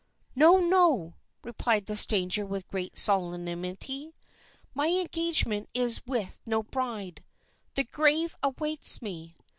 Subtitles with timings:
[0.33, 0.57] "No!
[0.59, 1.13] No!"
[1.43, 4.15] replied the stranger with greater solemnity.
[4.73, 7.23] "My engagement is with no bride.
[7.75, 9.35] The grave awaits me!